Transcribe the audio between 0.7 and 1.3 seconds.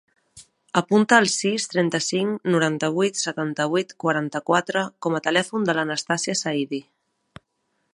Apunta el